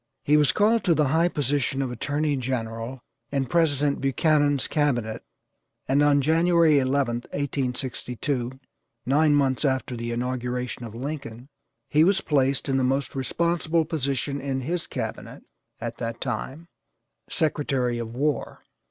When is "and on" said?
5.87-6.21